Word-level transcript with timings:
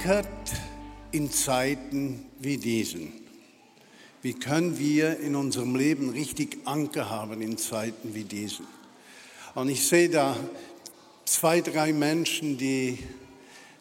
Verankert 0.00 0.26
in 1.12 1.30
Zeiten 1.30 2.24
wie 2.38 2.56
diesen. 2.56 3.12
Wie 4.22 4.32
können 4.32 4.78
wir 4.78 5.20
in 5.20 5.36
unserem 5.36 5.76
Leben 5.76 6.08
richtig 6.08 6.56
Anker 6.64 7.10
haben 7.10 7.42
in 7.42 7.58
Zeiten 7.58 8.14
wie 8.14 8.24
diesen? 8.24 8.66
Und 9.54 9.68
ich 9.68 9.86
sehe 9.86 10.08
da 10.08 10.36
zwei, 11.26 11.60
drei 11.60 11.92
Menschen, 11.92 12.56
die 12.56 12.98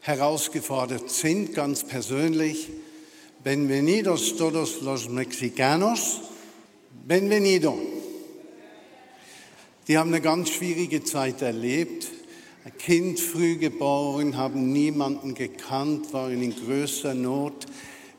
herausgefordert 0.01 1.09
sind, 1.09 1.53
ganz 1.53 1.85
persönlich. 1.85 2.67
Benvenidos 3.41 4.35
todos 4.35 4.81
los 4.81 5.07
mexicanos. 5.07 6.19
Benvenido. 7.07 7.77
Die 9.87 9.97
haben 9.97 10.09
eine 10.09 10.21
ganz 10.21 10.49
schwierige 10.49 11.01
Zeit 11.01 11.41
erlebt. 11.41 12.18
Kind 12.71 13.19
früh 13.19 13.57
geboren, 13.57 14.37
haben 14.37 14.71
niemanden 14.71 15.33
gekannt, 15.33 16.13
waren 16.13 16.41
in 16.41 16.55
größter 16.55 17.13
Not, 17.13 17.65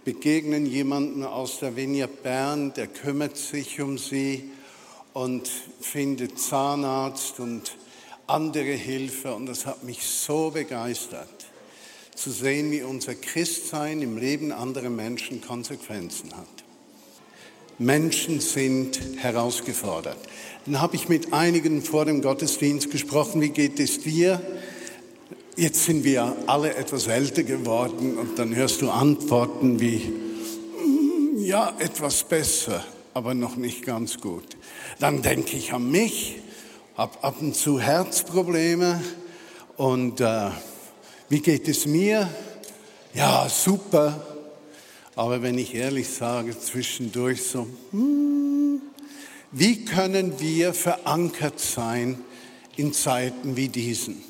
begegnen 0.04 0.66
jemanden 0.66 1.24
aus 1.24 1.58
der 1.60 1.76
Vinia 1.76 2.06
Bern, 2.06 2.72
der 2.74 2.86
kümmert 2.86 3.36
sich 3.36 3.80
um 3.80 3.98
sie 3.98 4.50
und 5.12 5.48
findet 5.80 6.38
Zahnarzt 6.38 7.40
und 7.40 7.76
andere 8.26 8.72
Hilfe. 8.72 9.34
Und 9.34 9.46
das 9.46 9.66
hat 9.66 9.84
mich 9.84 10.04
so 10.04 10.50
begeistert 10.50 11.28
zu 12.14 12.30
sehen, 12.30 12.70
wie 12.70 12.82
unser 12.82 13.14
Christsein 13.14 14.02
im 14.02 14.16
Leben 14.16 14.52
anderer 14.52 14.90
Menschen 14.90 15.40
Konsequenzen 15.40 16.36
hat. 16.36 16.46
Menschen 17.80 18.40
sind 18.40 19.00
herausgefordert. 19.16 20.18
Dann 20.66 20.82
habe 20.82 20.96
ich 20.96 21.08
mit 21.08 21.32
einigen 21.32 21.80
vor 21.80 22.04
dem 22.04 22.20
Gottesdienst 22.20 22.90
gesprochen, 22.90 23.40
wie 23.40 23.48
geht 23.48 23.80
es 23.80 24.00
dir? 24.00 24.38
Jetzt 25.56 25.86
sind 25.86 26.04
wir 26.04 26.36
alle 26.46 26.74
etwas 26.74 27.06
älter 27.06 27.42
geworden 27.42 28.18
und 28.18 28.38
dann 28.38 28.54
hörst 28.54 28.82
du 28.82 28.90
Antworten 28.90 29.80
wie, 29.80 29.96
"Mm, 29.96 31.38
ja, 31.38 31.72
etwas 31.78 32.24
besser, 32.24 32.84
aber 33.14 33.32
noch 33.32 33.56
nicht 33.56 33.86
ganz 33.86 34.20
gut. 34.20 34.58
Dann 34.98 35.22
denke 35.22 35.56
ich 35.56 35.72
an 35.72 35.90
mich, 35.90 36.36
habe 36.98 37.24
ab 37.24 37.36
und 37.40 37.56
zu 37.56 37.80
Herzprobleme 37.80 39.00
und 39.78 40.20
äh, 40.20 40.50
wie 41.30 41.40
geht 41.40 41.66
es 41.66 41.86
mir? 41.86 42.28
Ja, 43.14 43.48
super. 43.48 44.29
Aber 45.16 45.42
wenn 45.42 45.58
ich 45.58 45.74
ehrlich 45.74 46.08
sage, 46.08 46.58
zwischendurch 46.58 47.42
so, 47.42 47.66
hmm, 47.90 48.80
wie 49.52 49.84
können 49.84 50.38
wir 50.38 50.72
verankert 50.72 51.58
sein 51.58 52.18
in 52.76 52.92
Zeiten 52.92 53.56
wie 53.56 53.68
diesen? 53.68 54.22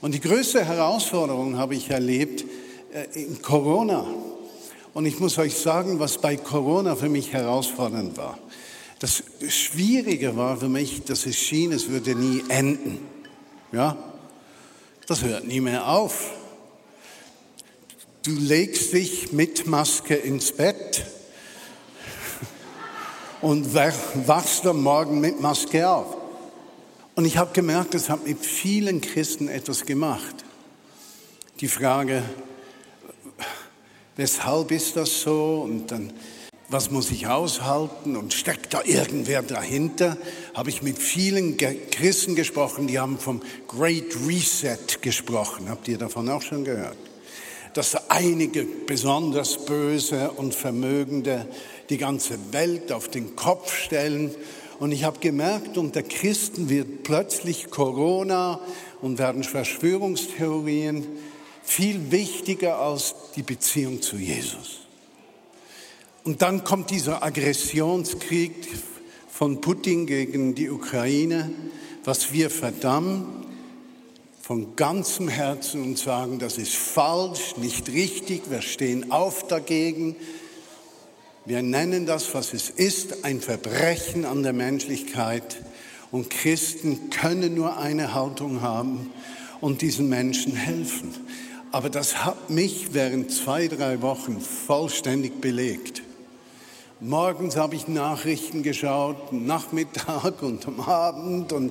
Und 0.00 0.14
die 0.14 0.20
größte 0.20 0.64
Herausforderung 0.64 1.56
habe 1.56 1.74
ich 1.74 1.90
erlebt 1.90 2.44
äh, 2.92 3.20
in 3.20 3.42
Corona. 3.42 4.06
Und 4.94 5.04
ich 5.04 5.18
muss 5.18 5.38
euch 5.38 5.56
sagen, 5.56 5.98
was 5.98 6.18
bei 6.18 6.36
Corona 6.36 6.94
für 6.96 7.08
mich 7.08 7.32
herausfordernd 7.32 8.16
war. 8.16 8.38
Das 9.00 9.22
Schwierige 9.48 10.36
war 10.36 10.56
für 10.56 10.68
mich, 10.68 11.04
dass 11.04 11.26
es 11.26 11.36
schien, 11.36 11.72
es 11.72 11.88
würde 11.88 12.14
nie 12.14 12.42
enden. 12.48 12.98
Ja, 13.70 13.96
das 15.06 15.22
hört 15.22 15.46
nie 15.46 15.60
mehr 15.60 15.88
auf. 15.88 16.32
Du 18.24 18.32
legst 18.32 18.92
dich 18.92 19.32
mit 19.32 19.66
Maske 19.66 20.14
ins 20.14 20.50
Bett 20.50 21.04
und 23.40 23.74
wachst 23.74 24.66
am 24.66 24.82
Morgen 24.82 25.20
mit 25.20 25.40
Maske 25.40 25.88
auf. 25.88 26.16
Und 27.14 27.24
ich 27.24 27.36
habe 27.36 27.52
gemerkt, 27.52 27.94
das 27.94 28.10
hat 28.10 28.26
mit 28.26 28.44
vielen 28.44 29.00
Christen 29.00 29.48
etwas 29.48 29.86
gemacht. 29.86 30.44
Die 31.60 31.68
Frage, 31.68 32.22
weshalb 34.16 34.72
ist 34.72 34.96
das 34.96 35.20
so? 35.20 35.62
Und 35.62 35.92
dann, 35.92 36.12
was 36.68 36.90
muss 36.90 37.12
ich 37.12 37.28
aushalten? 37.28 38.16
Und 38.16 38.34
steckt 38.34 38.74
da 38.74 38.82
irgendwer 38.84 39.42
dahinter? 39.42 40.16
Habe 40.54 40.70
ich 40.70 40.82
mit 40.82 40.98
vielen 40.98 41.56
Christen 41.56 42.34
gesprochen, 42.34 42.88
die 42.88 42.98
haben 42.98 43.18
vom 43.18 43.42
Great 43.68 44.16
Reset 44.26 45.00
gesprochen. 45.02 45.68
Habt 45.68 45.86
ihr 45.86 45.98
davon 45.98 46.28
auch 46.28 46.42
schon 46.42 46.64
gehört? 46.64 46.98
Dass 47.78 48.10
einige 48.10 48.64
besonders 48.64 49.64
böse 49.64 50.32
und 50.32 50.52
Vermögende 50.52 51.46
die 51.90 51.96
ganze 51.96 52.36
Welt 52.50 52.90
auf 52.90 53.06
den 53.06 53.36
Kopf 53.36 53.72
stellen. 53.72 54.34
Und 54.80 54.90
ich 54.90 55.04
habe 55.04 55.20
gemerkt, 55.20 55.78
unter 55.78 56.02
Christen 56.02 56.70
wird 56.70 57.04
plötzlich 57.04 57.70
Corona 57.70 58.58
und 59.00 59.20
werden 59.20 59.44
Verschwörungstheorien 59.44 61.06
viel 61.62 62.10
wichtiger 62.10 62.80
als 62.80 63.14
die 63.36 63.44
Beziehung 63.44 64.02
zu 64.02 64.16
Jesus. 64.16 64.80
Und 66.24 66.42
dann 66.42 66.64
kommt 66.64 66.90
dieser 66.90 67.22
Aggressionskrieg 67.22 68.54
von 69.30 69.60
Putin 69.60 70.08
gegen 70.08 70.56
die 70.56 70.68
Ukraine, 70.68 71.52
was 72.02 72.32
wir 72.32 72.50
verdammen 72.50 73.47
von 74.48 74.76
ganzem 74.76 75.28
Herzen 75.28 75.82
und 75.82 75.98
sagen, 75.98 76.38
das 76.38 76.56
ist 76.56 76.74
falsch, 76.74 77.58
nicht 77.58 77.90
richtig, 77.90 78.44
wir 78.48 78.62
stehen 78.62 79.12
auf 79.12 79.46
dagegen. 79.46 80.16
Wir 81.44 81.60
nennen 81.60 82.06
das, 82.06 82.32
was 82.32 82.54
es 82.54 82.70
ist, 82.70 83.26
ein 83.26 83.42
Verbrechen 83.42 84.24
an 84.24 84.42
der 84.42 84.54
Menschlichkeit. 84.54 85.62
Und 86.10 86.30
Christen 86.30 87.10
können 87.10 87.56
nur 87.56 87.76
eine 87.76 88.14
Haltung 88.14 88.62
haben 88.62 89.10
und 89.60 89.82
diesen 89.82 90.08
Menschen 90.08 90.54
helfen. 90.56 91.14
Aber 91.70 91.90
das 91.90 92.24
hat 92.24 92.48
mich 92.48 92.94
während 92.94 93.30
zwei, 93.30 93.68
drei 93.68 94.00
Wochen 94.00 94.40
vollständig 94.40 95.42
belegt. 95.42 96.00
Morgens 97.00 97.58
habe 97.58 97.76
ich 97.76 97.86
Nachrichten 97.86 98.62
geschaut, 98.62 99.30
Nachmittag 99.30 100.42
und 100.42 100.66
am 100.66 100.80
Abend 100.80 101.52
und 101.52 101.70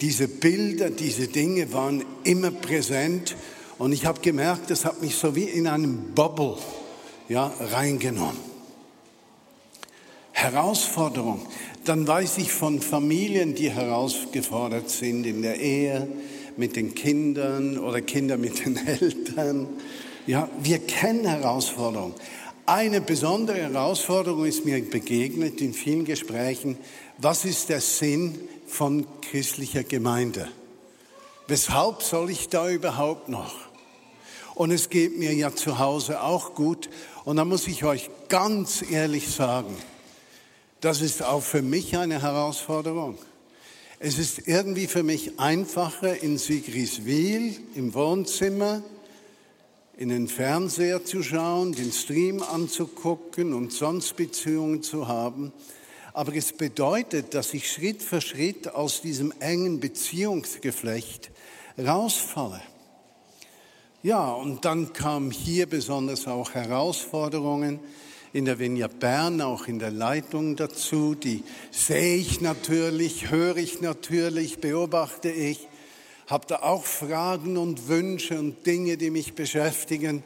diese 0.00 0.28
Bilder, 0.28 0.90
diese 0.90 1.28
Dinge 1.28 1.72
waren 1.72 2.04
immer 2.24 2.50
präsent 2.50 3.36
und 3.78 3.92
ich 3.92 4.06
habe 4.06 4.20
gemerkt, 4.20 4.70
das 4.70 4.84
hat 4.84 5.02
mich 5.02 5.16
so 5.16 5.34
wie 5.34 5.44
in 5.44 5.66
einem 5.66 6.14
Bubble 6.14 6.56
ja, 7.28 7.52
reingenommen. 7.72 8.48
Herausforderung. 10.32 11.40
Dann 11.84 12.06
weiß 12.06 12.38
ich 12.38 12.52
von 12.52 12.80
Familien, 12.80 13.54
die 13.54 13.70
herausgefordert 13.70 14.88
sind 14.90 15.26
in 15.26 15.42
der 15.42 15.60
Ehe, 15.60 16.06
mit 16.56 16.76
den 16.76 16.94
Kindern 16.94 17.78
oder 17.78 18.00
Kinder 18.00 18.36
mit 18.36 18.64
den 18.64 18.76
Eltern. 18.86 19.68
Ja, 20.26 20.48
wir 20.62 20.78
kennen 20.78 21.24
Herausforderungen. 21.24 22.14
Eine 22.66 23.00
besondere 23.00 23.62
Herausforderung 23.62 24.44
ist 24.44 24.64
mir 24.64 24.82
begegnet 24.82 25.60
in 25.60 25.72
vielen 25.72 26.04
Gesprächen. 26.04 26.76
Was 27.16 27.44
ist 27.44 27.70
der 27.70 27.80
Sinn 27.80 28.38
von 28.70 29.06
christlicher 29.22 29.84
Gemeinde. 29.84 30.48
Weshalb 31.46 32.02
soll 32.02 32.30
ich 32.30 32.48
da 32.48 32.68
überhaupt 32.68 33.28
noch? 33.28 33.54
Und 34.54 34.70
es 34.70 34.90
geht 34.90 35.16
mir 35.16 35.32
ja 35.34 35.54
zu 35.54 35.78
Hause 35.78 36.22
auch 36.22 36.54
gut. 36.54 36.90
Und 37.24 37.36
da 37.36 37.44
muss 37.44 37.66
ich 37.66 37.84
euch 37.84 38.10
ganz 38.28 38.82
ehrlich 38.90 39.30
sagen, 39.30 39.74
das 40.80 41.00
ist 41.00 41.22
auch 41.22 41.42
für 41.42 41.62
mich 41.62 41.96
eine 41.96 42.22
Herausforderung. 42.22 43.18
Es 44.00 44.18
ist 44.18 44.46
irgendwie 44.46 44.86
für 44.86 45.02
mich 45.02 45.38
einfacher, 45.40 46.22
in 46.22 46.38
Sigriswil 46.38 47.56
im 47.74 47.94
Wohnzimmer 47.94 48.82
in 49.98 50.10
den 50.10 50.28
Fernseher 50.28 51.04
zu 51.04 51.24
schauen, 51.24 51.72
den 51.72 51.90
Stream 51.90 52.40
anzugucken 52.40 53.52
und 53.52 53.72
sonst 53.72 54.14
Beziehungen 54.14 54.84
zu 54.84 55.08
haben, 55.08 55.52
aber 56.18 56.34
es 56.34 56.52
bedeutet, 56.52 57.32
dass 57.34 57.54
ich 57.54 57.70
Schritt 57.70 58.02
für 58.02 58.20
Schritt 58.20 58.74
aus 58.74 59.02
diesem 59.02 59.32
engen 59.38 59.78
Beziehungsgeflecht 59.78 61.30
rausfalle. 61.78 62.60
Ja, 64.02 64.32
und 64.32 64.64
dann 64.64 64.92
kamen 64.92 65.30
hier 65.30 65.66
besonders 65.66 66.26
auch 66.26 66.54
Herausforderungen 66.54 67.78
in 68.32 68.46
der 68.46 68.58
Vinja 68.58 68.88
Bern, 68.88 69.40
auch 69.40 69.68
in 69.68 69.78
der 69.78 69.92
Leitung 69.92 70.56
dazu. 70.56 71.14
Die 71.14 71.44
sehe 71.70 72.16
ich 72.16 72.40
natürlich, 72.40 73.30
höre 73.30 73.56
ich 73.56 73.80
natürlich, 73.80 74.58
beobachte 74.58 75.30
ich, 75.30 75.68
habe 76.26 76.48
da 76.48 76.56
auch 76.62 76.84
Fragen 76.84 77.56
und 77.56 77.86
Wünsche 77.86 78.40
und 78.40 78.66
Dinge, 78.66 78.96
die 78.96 79.10
mich 79.10 79.34
beschäftigen. 79.34 80.24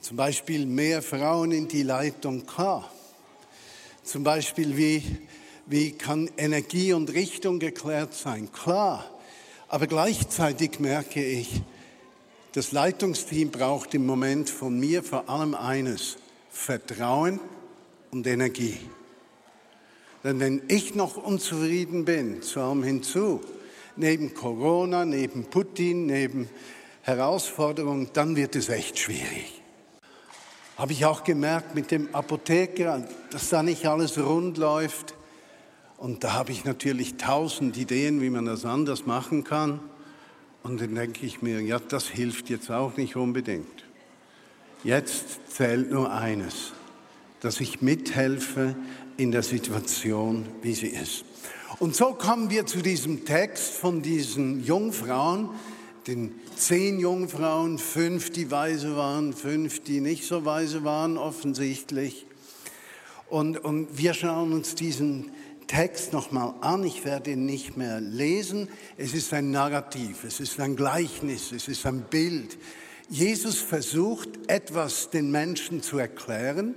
Zum 0.00 0.16
Beispiel 0.16 0.66
mehr 0.66 1.02
Frauen 1.02 1.52
in 1.52 1.68
die 1.68 1.84
Leitung, 1.84 2.46
klar. 2.46 2.90
Zum 4.02 4.24
Beispiel, 4.24 4.76
wie, 4.76 5.02
wie 5.66 5.92
kann 5.92 6.30
Energie 6.36 6.92
und 6.92 7.12
Richtung 7.12 7.58
geklärt 7.58 8.14
sein, 8.14 8.50
klar. 8.52 9.08
Aber 9.68 9.86
gleichzeitig 9.86 10.80
merke 10.80 11.24
ich, 11.24 11.62
das 12.52 12.72
Leitungsteam 12.72 13.50
braucht 13.50 13.94
im 13.94 14.04
Moment 14.04 14.50
von 14.50 14.78
mir 14.78 15.04
vor 15.04 15.28
allem 15.28 15.54
eines, 15.54 16.16
Vertrauen 16.50 17.38
und 18.10 18.26
Energie. 18.26 18.78
Denn 20.24 20.40
wenn 20.40 20.62
ich 20.68 20.94
noch 20.94 21.16
unzufrieden 21.16 22.04
bin, 22.04 22.42
zu 22.42 22.60
allem 22.60 22.82
hinzu, 22.82 23.40
neben 23.96 24.34
Corona, 24.34 25.04
neben 25.04 25.44
Putin, 25.44 26.06
neben 26.06 26.48
Herausforderungen, 27.02 28.10
dann 28.12 28.36
wird 28.36 28.56
es 28.56 28.68
echt 28.68 28.98
schwierig. 28.98 29.59
Habe 30.80 30.94
ich 30.94 31.04
auch 31.04 31.24
gemerkt 31.24 31.74
mit 31.74 31.90
dem 31.90 32.08
Apotheker, 32.14 33.06
dass 33.30 33.50
da 33.50 33.62
nicht 33.62 33.84
alles 33.84 34.16
rund 34.16 34.56
läuft. 34.56 35.14
Und 35.98 36.24
da 36.24 36.32
habe 36.32 36.52
ich 36.52 36.64
natürlich 36.64 37.18
tausend 37.18 37.76
Ideen, 37.76 38.22
wie 38.22 38.30
man 38.30 38.46
das 38.46 38.64
anders 38.64 39.04
machen 39.04 39.44
kann. 39.44 39.80
Und 40.62 40.80
dann 40.80 40.94
denke 40.94 41.26
ich 41.26 41.42
mir, 41.42 41.60
ja, 41.60 41.78
das 41.80 42.08
hilft 42.08 42.48
jetzt 42.48 42.70
auch 42.70 42.96
nicht 42.96 43.14
unbedingt. 43.14 43.84
Jetzt 44.82 45.52
zählt 45.54 45.90
nur 45.90 46.10
eines, 46.14 46.72
dass 47.40 47.60
ich 47.60 47.82
mithelfe 47.82 48.74
in 49.18 49.32
der 49.32 49.42
Situation, 49.42 50.46
wie 50.62 50.72
sie 50.72 50.88
ist. 50.88 51.26
Und 51.78 51.94
so 51.94 52.14
kommen 52.14 52.48
wir 52.48 52.64
zu 52.64 52.80
diesem 52.80 53.26
Text 53.26 53.74
von 53.74 54.00
diesen 54.00 54.64
Jungfrauen, 54.64 55.50
den 56.06 56.34
zehn 56.56 56.98
Jungfrauen, 56.98 57.78
fünf, 57.78 58.30
die 58.30 58.50
weise 58.50 58.96
waren, 58.96 59.32
fünf, 59.32 59.80
die 59.80 60.00
nicht 60.00 60.24
so 60.24 60.44
weise 60.44 60.84
waren, 60.84 61.18
offensichtlich. 61.18 62.26
Und, 63.28 63.58
und 63.58 63.96
wir 63.96 64.14
schauen 64.14 64.52
uns 64.52 64.74
diesen 64.74 65.30
Text 65.66 66.12
nochmal 66.12 66.54
an. 66.62 66.82
Ich 66.82 67.04
werde 67.04 67.30
ihn 67.30 67.46
nicht 67.46 67.76
mehr 67.76 68.00
lesen. 68.00 68.68
Es 68.96 69.14
ist 69.14 69.32
ein 69.32 69.52
Narrativ, 69.52 70.24
es 70.24 70.40
ist 70.40 70.58
ein 70.58 70.74
Gleichnis, 70.74 71.52
es 71.52 71.68
ist 71.68 71.86
ein 71.86 72.02
Bild. 72.02 72.58
Jesus 73.08 73.58
versucht 73.58 74.28
etwas 74.48 75.10
den 75.10 75.30
Menschen 75.30 75.82
zu 75.82 75.98
erklären. 75.98 76.74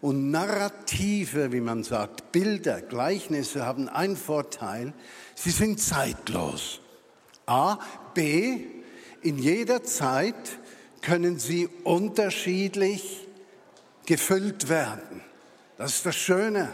Und 0.00 0.30
Narrative, 0.30 1.52
wie 1.52 1.60
man 1.60 1.82
sagt, 1.82 2.32
Bilder, 2.32 2.82
Gleichnisse 2.82 3.64
haben 3.64 3.88
einen 3.88 4.16
Vorteil, 4.16 4.92
sie 5.34 5.50
sind 5.50 5.80
zeitlos. 5.80 6.80
A, 7.46 7.78
B, 8.14 8.60
in 9.22 9.38
jeder 9.38 9.82
Zeit 9.82 10.58
können 11.02 11.38
sie 11.38 11.68
unterschiedlich 11.82 13.26
gefüllt 14.06 14.68
werden. 14.68 15.22
Das 15.76 15.96
ist 15.96 16.06
das 16.06 16.16
Schöne. 16.16 16.70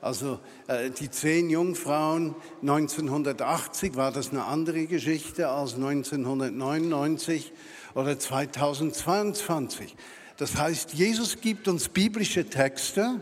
Also 0.00 0.38
äh, 0.68 0.90
die 0.90 1.10
zehn 1.10 1.50
Jungfrauen 1.50 2.36
1980 2.62 3.96
war 3.96 4.12
das 4.12 4.30
eine 4.30 4.44
andere 4.44 4.86
Geschichte 4.86 5.48
als 5.48 5.74
1999 5.74 7.52
oder 7.94 8.18
2022. 8.18 9.96
Das 10.36 10.56
heißt, 10.56 10.94
Jesus 10.94 11.40
gibt 11.40 11.66
uns 11.66 11.88
biblische 11.88 12.48
Texte 12.48 13.20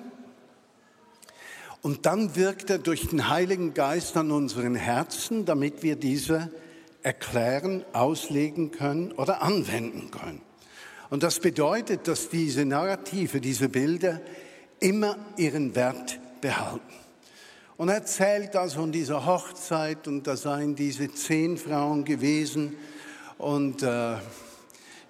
und 1.80 2.04
dann 2.04 2.36
wirkt 2.36 2.68
er 2.68 2.78
durch 2.78 3.08
den 3.08 3.28
Heiligen 3.28 3.72
Geist 3.72 4.16
an 4.18 4.30
unseren 4.30 4.74
Herzen, 4.74 5.46
damit 5.46 5.82
wir 5.82 5.96
diese 5.96 6.50
erklären, 7.06 7.84
auslegen 7.92 8.72
können 8.72 9.12
oder 9.12 9.40
anwenden 9.40 10.10
können. 10.10 10.40
Und 11.08 11.22
das 11.22 11.38
bedeutet, 11.38 12.08
dass 12.08 12.30
diese 12.30 12.64
Narrative, 12.64 13.40
diese 13.40 13.68
Bilder 13.68 14.20
immer 14.80 15.16
ihren 15.36 15.76
Wert 15.76 16.18
behalten. 16.40 16.82
Und 17.76 17.90
er 17.90 17.96
erzählt 17.96 18.56
also 18.56 18.80
von 18.80 18.90
dieser 18.90 19.24
Hochzeit 19.24 20.08
und 20.08 20.26
da 20.26 20.36
seien 20.36 20.74
diese 20.74 21.12
zehn 21.14 21.56
Frauen 21.58 22.04
gewesen 22.04 22.74
und 23.38 23.84
äh, 23.84 24.16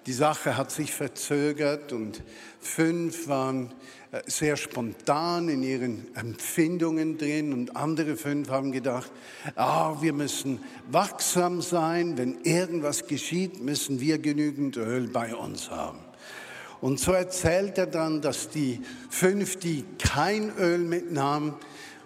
die 0.07 0.13
Sache 0.13 0.55
hat 0.55 0.71
sich 0.71 0.93
verzögert 0.93 1.91
und 1.91 2.23
fünf 2.61 3.27
waren 3.27 3.73
äh, 4.11 4.21
sehr 4.25 4.55
spontan 4.55 5.49
in 5.49 5.63
ihren 5.63 6.15
Empfindungen 6.15 7.17
drin 7.17 7.51
und 7.51 7.75
andere 7.75 8.15
fünf 8.15 8.49
haben 8.49 8.71
gedacht, 8.71 9.11
ah, 9.57 9.97
wir 10.01 10.13
müssen 10.13 10.63
wachsam 10.89 11.61
sein, 11.61 12.17
wenn 12.17 12.41
irgendwas 12.43 13.07
geschieht, 13.07 13.61
müssen 13.61 13.99
wir 13.99 14.17
genügend 14.17 14.77
Öl 14.77 15.09
bei 15.09 15.35
uns 15.35 15.69
haben. 15.69 15.99
Und 16.79 17.01
so 17.01 17.11
erzählt 17.11 17.77
er 17.77 17.87
dann, 17.87 18.21
dass 18.21 18.49
die 18.49 18.79
fünf, 19.09 19.57
die 19.57 19.83
kein 19.99 20.55
Öl 20.57 20.79
mitnahmen 20.79 21.55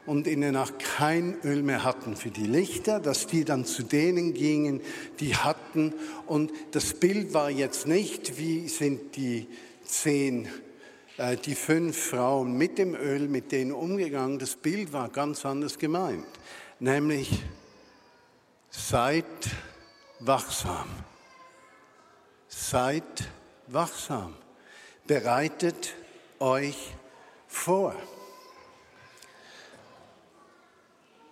und 0.05 0.27
in 0.27 0.41
der 0.41 0.51
Nacht 0.51 0.79
kein 0.79 1.39
Öl 1.43 1.63
mehr 1.63 1.83
hatten 1.83 2.15
für 2.15 2.31
die 2.31 2.45
Lichter, 2.45 2.99
dass 2.99 3.27
die 3.27 3.45
dann 3.45 3.65
zu 3.65 3.83
denen 3.83 4.33
gingen, 4.33 4.81
die 5.19 5.35
hatten. 5.35 5.93
Und 6.25 6.51
das 6.71 6.93
Bild 6.93 7.33
war 7.33 7.49
jetzt 7.49 7.87
nicht, 7.87 8.37
wie 8.37 8.67
sind 8.67 9.15
die 9.15 9.47
zehn 9.85 10.47
äh, 11.17 11.37
die 11.37 11.55
fünf 11.55 11.97
Frauen 11.97 12.53
mit 12.57 12.77
dem 12.77 12.95
Öl, 12.95 13.27
mit 13.27 13.51
denen 13.51 13.71
umgegangen. 13.71 14.39
Das 14.39 14.55
Bild 14.55 14.91
war 14.91 15.09
ganz 15.09 15.45
anders 15.45 15.77
gemeint. 15.77 16.25
Nämlich, 16.79 17.43
seid 18.69 19.25
wachsam. 20.19 20.87
Seid 22.47 23.29
wachsam. 23.67 24.33
Bereitet 25.05 25.93
euch 26.39 26.93
vor. 27.47 27.95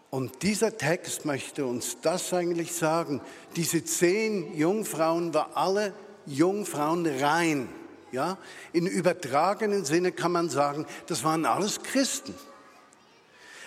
Und 0.10 0.42
dieser 0.42 0.78
Text 0.78 1.26
möchte 1.26 1.66
uns 1.66 1.98
das 2.02 2.34
eigentlich 2.34 2.74
sagen. 2.74 3.22
Diese 3.56 3.84
zehn 3.84 4.56
Jungfrauen 4.56 5.34
waren 5.34 5.52
alle 5.54 5.94
Jungfrauen 6.26 7.06
rein. 7.06 7.70
Ja, 8.12 8.40
in 8.74 8.88
übertragenen 8.88 9.86
Sinne 9.86 10.12
kann 10.12 10.32
man 10.32 10.50
sagen, 10.50 10.88
das 11.06 11.24
waren 11.24 11.46
alles 11.46 11.84
Christen. 11.84 12.34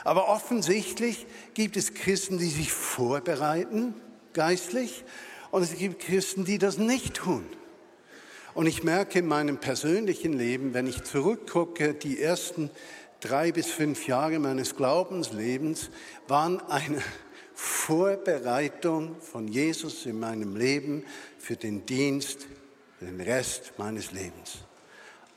Aber 0.02 0.28
offensichtlich 0.28 1.26
gibt 1.54 1.76
es 1.76 1.94
Christen, 1.94 2.38
die 2.38 2.48
sich 2.48 2.72
vorbereiten, 2.72 3.94
geistlich, 4.32 5.04
und 5.52 5.62
es 5.62 5.76
gibt 5.76 6.00
Christen, 6.00 6.44
die 6.44 6.58
das 6.58 6.78
nicht 6.78 7.14
tun. 7.14 7.44
Und 8.54 8.66
ich 8.66 8.82
merke 8.82 9.20
in 9.20 9.26
meinem 9.26 9.58
persönlichen 9.58 10.32
Leben, 10.32 10.74
wenn 10.74 10.86
ich 10.86 11.04
zurückgucke, 11.04 11.94
die 11.94 12.20
ersten 12.20 12.70
drei 13.22 13.52
bis 13.52 13.68
fünf 13.68 14.06
Jahre 14.06 14.38
meines 14.38 14.76
Glaubenslebens 14.76 15.90
waren 16.28 16.60
eine 16.68 17.00
Vorbereitung 17.54 19.16
von 19.20 19.48
Jesus 19.48 20.04
in 20.06 20.18
meinem 20.18 20.56
Leben 20.56 21.04
für 21.38 21.56
den 21.56 21.86
Dienst 21.86 22.46
den 23.00 23.20
Rest 23.20 23.72
meines 23.78 24.12
Lebens. 24.12 24.58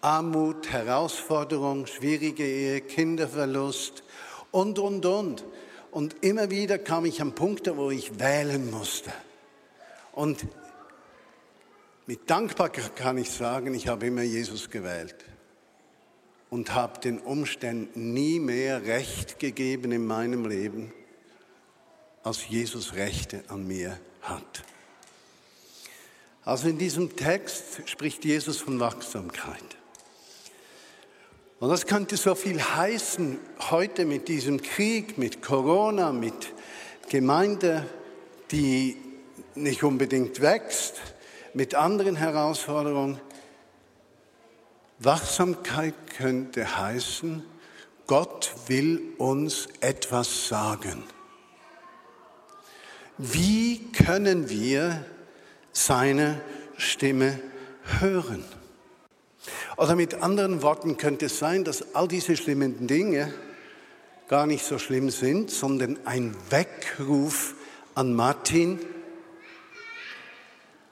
Armut, 0.02 0.72
Herausforderung, 0.72 1.88
schwierige 1.88 2.46
Ehe, 2.46 2.82
Kinderverlust 2.82 4.04
und, 4.52 4.78
und, 4.78 5.06
und. 5.06 5.44
Und 5.92 6.24
immer 6.24 6.50
wieder 6.50 6.78
kam 6.78 7.06
ich 7.06 7.22
an 7.22 7.34
Punkte, 7.34 7.78
wo 7.78 7.90
ich 7.90 8.20
wählen 8.20 8.70
musste. 8.70 9.12
Und 10.12 10.46
mit 12.06 12.30
Dankbarkeit 12.30 12.96
kann 12.96 13.18
ich 13.18 13.32
sagen, 13.32 13.74
ich 13.74 13.88
habe 13.88 14.08
immer 14.08 14.22
Jesus 14.22 14.70
gewählt 14.70 15.16
und 16.56 16.74
habe 16.74 17.02
den 17.02 17.20
Umständen 17.20 18.14
nie 18.14 18.40
mehr 18.40 18.86
Recht 18.86 19.40
gegeben 19.40 19.92
in 19.92 20.08
meinem 20.08 20.48
Leben, 20.48 20.94
als 22.24 22.48
Jesus 22.48 22.94
Rechte 22.94 23.44
an 23.50 23.68
mir 23.68 24.00
hat. 24.22 24.64
Also 26.46 26.70
in 26.70 26.78
diesem 26.78 27.14
Text 27.18 27.82
spricht 27.90 28.24
Jesus 28.24 28.56
von 28.56 28.80
Wachsamkeit. 28.80 29.66
Und 31.60 31.68
das 31.68 31.88
könnte 31.88 32.16
so 32.16 32.36
viel 32.36 32.62
heißen 32.64 33.38
heute 33.70 34.06
mit 34.06 34.30
diesem 34.30 34.62
Krieg, 34.62 35.18
mit 35.18 35.42
Corona, 35.42 36.14
mit 36.14 36.54
Gemeinde, 37.10 37.86
die 38.52 38.96
nicht 39.56 39.84
unbedingt 39.84 40.40
wächst, 40.40 41.02
mit 41.54 41.76
anderen 41.76 42.16
Herausforderungen. 42.16 43.20
Wachsamkeit 45.00 45.94
könnte 46.18 46.78
heißen, 46.78 47.44
Gott 48.08 48.54
will 48.68 49.02
uns 49.18 49.68
etwas 49.82 50.48
sagen. 50.48 51.04
Wie 53.18 53.92
können 53.92 54.50
wir 54.50 55.06
seine 55.72 56.42
Stimme 56.78 57.40
hören. 58.00 58.44
Oder 59.78 59.96
mit 59.96 60.16
anderen 60.16 60.62
Worten 60.62 60.98
könnte 60.98 61.28
es 61.28 61.38
sein, 61.38 61.64
dass 61.64 61.96
all 61.96 62.08
diese 62.08 62.36
schlimmen 62.36 62.88
Dinge 62.88 63.34
gar 64.28 64.48
nicht 64.48 64.66
so 64.66 64.80
schlimm 64.80 65.10
sind, 65.10 65.52
sondern 65.52 66.00
ein 66.06 66.36
Weckruf 66.50 67.56
an 67.94 68.14
Martin, 68.14 68.80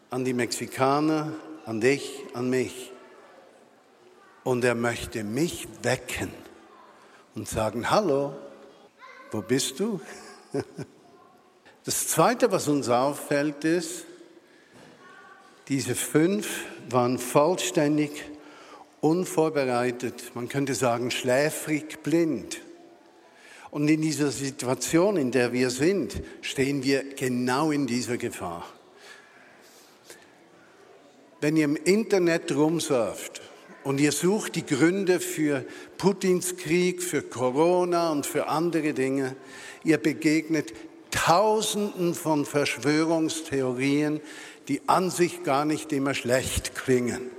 an 0.09 0.23
die 0.23 0.33
Mexikaner, 0.33 1.33
an 1.65 1.81
dich, 1.81 2.21
an 2.33 2.49
mich. 2.49 2.92
Und 4.43 4.63
er 4.65 4.75
möchte 4.75 5.23
mich 5.23 5.67
wecken 5.81 6.31
und 7.35 7.47
sagen, 7.47 7.89
hallo, 7.89 8.33
wo 9.31 9.41
bist 9.41 9.79
du? 9.79 9.99
Das 11.85 12.07
Zweite, 12.07 12.49
was 12.49 12.69
uns 12.69 12.87
auffällt, 12.87 13.65
ist, 13.65 14.05
diese 15.67 15.95
fünf 15.95 16.63
waren 16.89 17.19
vollständig 17.19 18.23
unvorbereitet, 19.01 20.31
man 20.33 20.47
könnte 20.47 20.75
sagen 20.75 21.11
schläfrig 21.11 22.01
blind. 22.01 22.61
Und 23.69 23.89
in 23.89 24.01
dieser 24.01 24.31
Situation, 24.31 25.17
in 25.17 25.31
der 25.31 25.51
wir 25.51 25.71
sind, 25.71 26.21
stehen 26.41 26.83
wir 26.83 27.03
genau 27.15 27.71
in 27.71 27.85
dieser 27.85 28.17
Gefahr. 28.17 28.65
Wenn 31.41 31.57
ihr 31.57 31.65
im 31.65 31.75
Internet 31.75 32.55
rumsurft 32.55 33.41
und 33.83 33.99
ihr 33.99 34.11
sucht 34.11 34.55
die 34.55 34.65
Gründe 34.65 35.19
für 35.19 35.65
Putins 35.97 36.57
Krieg, 36.57 37.03
für 37.03 37.21
Corona 37.21 38.11
und 38.11 38.25
für 38.25 38.47
andere 38.47 38.93
Dinge, 38.93 39.35
ihr 39.83 39.97
begegnet 39.97 40.73
Tausenden 41.11 42.15
von 42.15 42.45
Verschwörungstheorien, 42.45 44.19
die 44.67 44.81
an 44.87 45.11
sich 45.11 45.43
gar 45.43 45.65
nicht 45.65 45.91
immer 45.93 46.13
schlecht 46.13 46.75
klingen. 46.75 47.29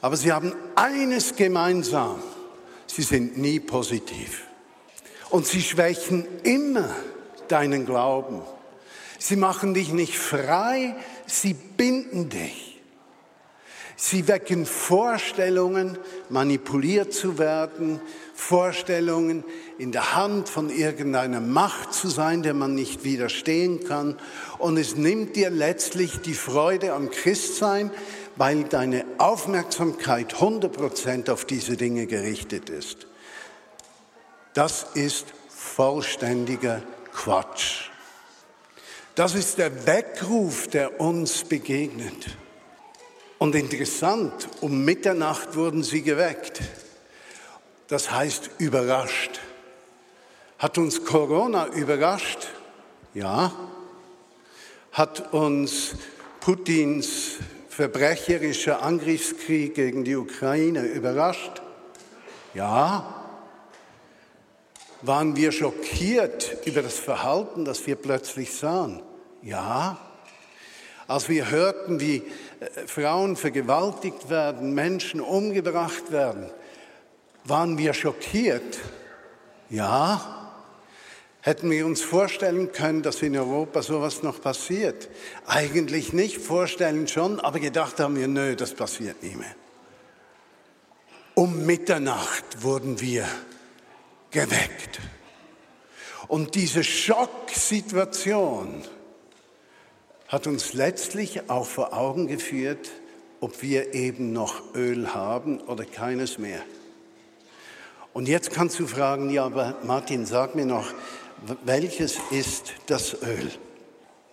Aber 0.00 0.16
sie 0.16 0.32
haben 0.32 0.52
eines 0.74 1.36
gemeinsam, 1.36 2.20
sie 2.86 3.02
sind 3.02 3.38
nie 3.38 3.60
positiv. 3.60 4.42
Und 5.30 5.46
sie 5.46 5.62
schwächen 5.62 6.26
immer 6.42 6.90
deinen 7.48 7.86
Glauben. 7.86 8.42
Sie 9.18 9.36
machen 9.36 9.72
dich 9.72 9.92
nicht 9.92 10.18
frei, 10.18 10.96
sie 11.26 11.54
binden 11.54 12.28
dich. 12.28 12.71
Sie 13.96 14.26
wecken 14.28 14.66
Vorstellungen, 14.66 15.98
manipuliert 16.28 17.12
zu 17.12 17.38
werden, 17.38 18.00
Vorstellungen, 18.34 19.44
in 19.78 19.92
der 19.92 20.16
Hand 20.16 20.48
von 20.48 20.70
irgendeiner 20.70 21.40
Macht 21.40 21.92
zu 21.92 22.08
sein, 22.08 22.42
der 22.42 22.54
man 22.54 22.74
nicht 22.74 23.04
widerstehen 23.04 23.84
kann. 23.84 24.18
Und 24.58 24.76
es 24.76 24.96
nimmt 24.96 25.36
dir 25.36 25.50
letztlich 25.50 26.20
die 26.20 26.34
Freude 26.34 26.92
am 26.92 27.10
Christsein, 27.10 27.90
weil 28.36 28.64
deine 28.64 29.04
Aufmerksamkeit 29.18 30.34
100% 30.34 31.30
auf 31.30 31.44
diese 31.44 31.76
Dinge 31.76 32.06
gerichtet 32.06 32.70
ist. 32.70 33.06
Das 34.54 34.86
ist 34.94 35.26
vollständiger 35.48 36.82
Quatsch. 37.12 37.90
Das 39.14 39.34
ist 39.34 39.58
der 39.58 39.86
Weckruf, 39.86 40.68
der 40.68 41.00
uns 41.00 41.44
begegnet. 41.44 42.36
Und 43.42 43.56
interessant, 43.56 44.48
um 44.60 44.84
Mitternacht 44.84 45.56
wurden 45.56 45.82
sie 45.82 46.02
geweckt. 46.02 46.60
Das 47.88 48.12
heißt 48.12 48.50
überrascht. 48.58 49.40
Hat 50.60 50.78
uns 50.78 51.04
Corona 51.04 51.66
überrascht? 51.66 52.46
Ja. 53.14 53.52
Hat 54.92 55.32
uns 55.34 55.96
Putins 56.38 57.38
verbrecherischer 57.68 58.80
Angriffskrieg 58.80 59.74
gegen 59.74 60.04
die 60.04 60.14
Ukraine 60.14 60.84
überrascht? 60.84 61.62
Ja. 62.54 63.24
Waren 65.00 65.34
wir 65.34 65.50
schockiert 65.50 66.58
über 66.64 66.80
das 66.80 67.00
Verhalten, 67.00 67.64
das 67.64 67.88
wir 67.88 67.96
plötzlich 67.96 68.54
sahen? 68.54 69.02
Ja. 69.42 69.98
Als 71.08 71.28
wir 71.28 71.50
hörten, 71.50 71.98
wie 71.98 72.22
Frauen 72.86 73.36
vergewaltigt 73.36 74.30
werden, 74.30 74.74
Menschen 74.74 75.20
umgebracht 75.20 76.12
werden, 76.12 76.48
waren 77.44 77.78
wir 77.78 77.94
schockiert? 77.94 78.78
Ja. 79.68 80.38
Hätten 81.40 81.70
wir 81.70 81.86
uns 81.86 82.02
vorstellen 82.02 82.70
können, 82.70 83.02
dass 83.02 83.20
in 83.20 83.36
Europa 83.36 83.82
sowas 83.82 84.22
noch 84.22 84.40
passiert? 84.40 85.08
Eigentlich 85.44 86.12
nicht, 86.12 86.38
vorstellen 86.38 87.08
schon, 87.08 87.40
aber 87.40 87.58
gedacht 87.58 87.98
haben 87.98 88.14
wir, 88.14 88.28
nö, 88.28 88.54
das 88.54 88.74
passiert 88.74 89.24
nie 89.24 89.34
mehr. 89.34 89.56
Um 91.34 91.66
Mitternacht 91.66 92.62
wurden 92.62 93.00
wir 93.00 93.26
geweckt. 94.30 95.00
Und 96.28 96.54
diese 96.54 96.84
Schocksituation 96.84 98.84
hat 100.32 100.46
uns 100.46 100.72
letztlich 100.72 101.50
auch 101.50 101.66
vor 101.66 101.92
Augen 101.92 102.26
geführt, 102.26 102.90
ob 103.40 103.60
wir 103.60 103.92
eben 103.92 104.32
noch 104.32 104.74
Öl 104.74 105.12
haben 105.12 105.60
oder 105.60 105.84
keines 105.84 106.38
mehr. 106.38 106.62
Und 108.14 108.28
jetzt 108.28 108.50
kannst 108.50 108.78
du 108.78 108.86
fragen, 108.86 109.28
ja, 109.28 109.44
aber 109.44 109.76
Martin, 109.82 110.24
sag 110.24 110.54
mir 110.54 110.64
noch, 110.64 110.86
welches 111.66 112.18
ist 112.30 112.72
das 112.86 113.22
Öl? 113.22 113.50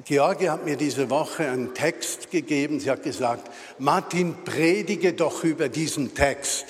George 0.06 0.50
hat 0.50 0.63
mir 0.63 0.77
diese 0.77 1.10
Woche 1.10 1.50
einen 1.50 1.74
Text 1.74 2.32
gegeben. 2.32 2.79
Sie 2.79 2.89
hat 2.89 3.03
gesagt, 3.03 3.51
Martin, 3.77 4.36
predige 4.46 5.12
doch 5.12 5.44
über 5.44 5.68
diesen 5.68 6.13
Text. 6.13 6.68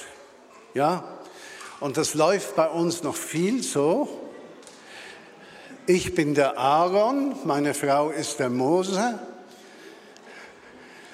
Ja? 0.73 1.03
Und 1.79 1.97
das 1.97 2.15
läuft 2.15 2.55
bei 2.55 2.67
uns 2.67 3.03
noch 3.03 3.15
viel 3.15 3.61
so. 3.61 4.28
Ich 5.91 6.13
bin 6.13 6.35
der 6.35 6.55
Aaron, 6.55 7.35
meine 7.45 7.73
Frau 7.73 8.11
ist 8.11 8.37
der 8.37 8.51
Mose. 8.51 9.17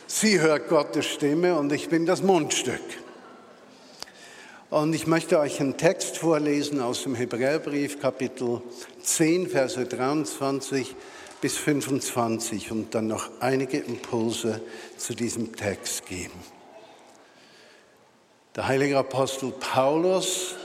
Sie 0.05 0.41
hört 0.41 0.67
Gottes 0.67 1.05
Stimme 1.05 1.57
und 1.57 1.71
ich 1.71 1.87
bin 1.87 2.05
das 2.05 2.21
Mundstück. 2.21 2.81
Und 4.69 4.93
ich 4.93 5.07
möchte 5.07 5.39
euch 5.39 5.61
einen 5.61 5.77
Text 5.77 6.17
vorlesen 6.17 6.81
aus 6.81 7.03
dem 7.03 7.15
Hebräerbrief, 7.15 8.01
Kapitel 8.01 8.61
10, 9.01 9.47
Verse 9.47 9.81
23 9.81 10.93
bis 11.39 11.55
25 11.55 12.73
und 12.73 12.93
dann 12.93 13.07
noch 13.07 13.29
einige 13.39 13.77
Impulse 13.77 14.59
zu 14.97 15.13
diesem 15.13 15.55
Text 15.55 16.05
geben. 16.05 16.43
Der 18.57 18.67
heilige 18.67 18.97
Apostel 18.97 19.53
Paulus, 19.57 20.55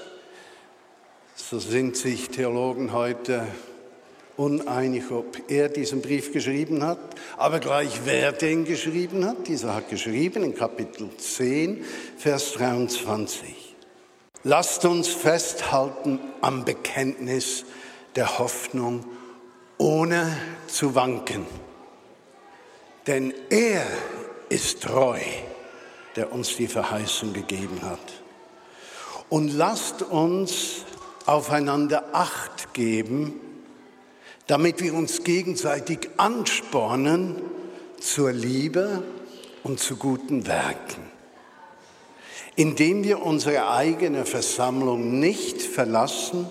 so 1.37 1.61
sind 1.61 1.97
sich 1.97 2.31
Theologen 2.31 2.93
heute 2.93 3.47
uneinig, 4.41 5.11
ob 5.11 5.39
er 5.49 5.69
diesen 5.69 6.01
Brief 6.01 6.33
geschrieben 6.33 6.83
hat, 6.83 6.99
aber 7.37 7.61
gleich 7.61 8.01
wer 8.05 8.33
den 8.33 8.65
geschrieben 8.65 9.27
hat. 9.27 9.47
Dieser 9.47 9.75
hat 9.75 9.91
geschrieben 9.91 10.43
in 10.43 10.55
Kapitel 10.55 11.11
10, 11.17 11.85
Vers 12.17 12.53
23. 12.53 13.77
Lasst 14.43 14.85
uns 14.87 15.09
festhalten 15.09 16.19
am 16.41 16.65
Bekenntnis 16.65 17.67
der 18.17 18.39
Hoffnung, 18.39 19.05
ohne 19.77 20.37
zu 20.67 20.95
wanken. 20.95 21.45
Denn 23.07 23.35
er 23.51 23.85
ist 24.49 24.83
treu 24.83 25.19
der 26.17 26.33
uns 26.33 26.57
die 26.57 26.67
Verheißung 26.67 27.33
gegeben 27.33 27.81
hat. 27.83 27.99
Und 29.29 29.49
lasst 29.49 30.03
uns 30.03 30.85
aufeinander 31.27 32.05
Acht 32.13 32.75
geben, 32.75 33.41
damit 34.51 34.83
wir 34.83 34.95
uns 34.95 35.23
gegenseitig 35.23 36.11
anspornen 36.17 37.37
zur 38.01 38.33
Liebe 38.33 39.05
und 39.63 39.79
zu 39.79 39.95
guten 39.95 40.49
Werken, 40.49 41.05
indem 42.57 43.05
wir 43.05 43.23
unsere 43.23 43.71
eigene 43.71 44.25
Versammlung 44.25 45.21
nicht 45.21 45.63
verlassen 45.63 46.51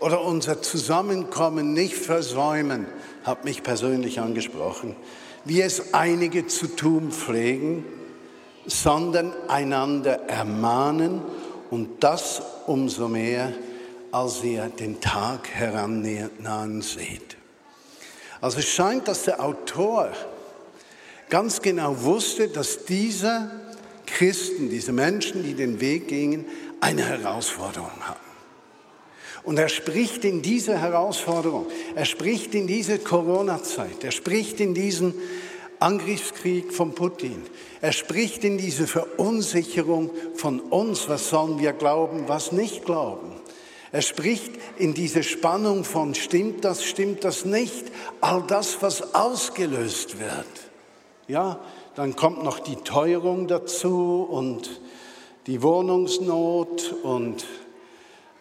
oder 0.00 0.24
unser 0.24 0.62
Zusammenkommen 0.62 1.74
nicht 1.74 1.94
versäumen, 1.94 2.86
hat 3.22 3.44
mich 3.44 3.62
persönlich 3.62 4.20
angesprochen, 4.20 4.96
wie 5.44 5.60
es 5.60 5.92
einige 5.92 6.46
zu 6.46 6.68
tun 6.68 7.12
pflegen, 7.12 7.84
sondern 8.64 9.34
einander 9.48 10.20
ermahnen 10.30 11.20
und 11.70 12.02
das 12.02 12.40
umso 12.66 13.08
mehr, 13.08 13.52
als 14.14 14.44
ihr 14.44 14.68
den 14.68 15.00
Tag 15.00 15.48
herannahen 15.50 16.82
seht. 16.82 17.36
Also 18.40 18.60
es 18.60 18.68
scheint, 18.68 19.08
dass 19.08 19.24
der 19.24 19.42
Autor 19.42 20.12
ganz 21.28 21.60
genau 21.60 22.00
wusste, 22.00 22.46
dass 22.46 22.84
diese 22.84 23.50
Christen, 24.06 24.70
diese 24.70 24.92
Menschen, 24.92 25.42
die 25.42 25.54
den 25.54 25.80
Weg 25.80 26.06
gingen, 26.06 26.44
eine 26.80 27.04
Herausforderung 27.04 27.90
hatten. 28.02 28.20
Und 29.42 29.58
er 29.58 29.68
spricht 29.68 30.24
in 30.24 30.42
diese 30.42 30.78
Herausforderung, 30.78 31.66
er 31.96 32.04
spricht 32.04 32.54
in 32.54 32.68
diese 32.68 33.00
Corona-Zeit, 33.00 34.04
er 34.04 34.12
spricht 34.12 34.60
in 34.60 34.74
diesen 34.74 35.12
Angriffskrieg 35.80 36.72
von 36.72 36.94
Putin. 36.94 37.42
Er 37.80 37.90
spricht 37.90 38.44
in 38.44 38.58
diese 38.58 38.86
Verunsicherung 38.86 40.10
von 40.36 40.60
uns, 40.60 41.08
was 41.08 41.30
sollen 41.30 41.58
wir 41.58 41.72
glauben, 41.72 42.28
was 42.28 42.52
nicht 42.52 42.84
glauben. 42.84 43.43
Er 43.94 44.02
spricht 44.02 44.50
in 44.76 44.92
diese 44.92 45.22
Spannung 45.22 45.84
von 45.84 46.16
stimmt 46.16 46.64
das, 46.64 46.82
stimmt 46.82 47.22
das 47.22 47.44
nicht, 47.44 47.92
all 48.20 48.42
das, 48.42 48.82
was 48.82 49.14
ausgelöst 49.14 50.18
wird. 50.18 50.48
Ja, 51.28 51.60
dann 51.94 52.16
kommt 52.16 52.42
noch 52.42 52.58
die 52.58 52.74
Teuerung 52.74 53.46
dazu 53.46 54.26
und 54.28 54.80
die 55.46 55.62
Wohnungsnot 55.62 56.92
und 57.04 57.46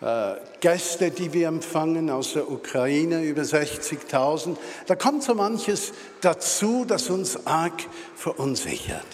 äh, 0.02 0.38
Gäste, 0.60 1.12
die 1.12 1.34
wir 1.34 1.50
empfangen 1.50 2.10
aus 2.10 2.34
der 2.34 2.50
Ukraine, 2.50 3.22
über 3.22 3.44
60.000. 3.44 4.58
Da 4.88 4.96
kommt 4.96 5.22
so 5.22 5.36
manches 5.36 5.94
dazu, 6.22 6.84
das 6.84 7.12
uns 7.12 7.46
arg 7.46 7.80
verunsichert. 8.16 9.06